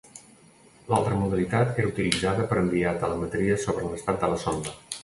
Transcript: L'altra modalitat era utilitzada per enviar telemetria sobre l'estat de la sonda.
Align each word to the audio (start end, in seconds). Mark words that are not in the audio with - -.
L'altra 0.91 1.19
modalitat 1.19 1.77
era 1.83 1.91
utilitzada 1.91 2.49
per 2.55 2.59
enviar 2.63 2.99
telemetria 3.05 3.63
sobre 3.69 3.89
l'estat 3.93 4.23
de 4.27 4.33
la 4.35 4.43
sonda. 4.49 4.79